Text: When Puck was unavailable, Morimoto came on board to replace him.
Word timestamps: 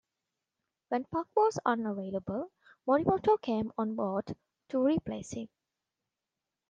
When 0.89 1.03
Puck 1.03 1.27
was 1.35 1.59
unavailable, 1.63 2.51
Morimoto 2.87 3.39
came 3.39 3.71
on 3.77 3.95
board 3.95 4.35
to 4.69 4.83
replace 4.83 5.29
him. 5.29 5.47